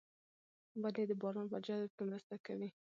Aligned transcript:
ونې 0.81 1.03
د 1.09 1.11
باران 1.21 1.47
په 1.51 1.57
جذب 1.65 1.89
کې 1.97 2.03
مرسته 2.09 2.35
کوي. 2.45 2.69